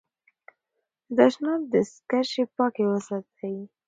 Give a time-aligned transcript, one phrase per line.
[1.15, 3.57] د تشناب دستکشې پاکې وساتئ.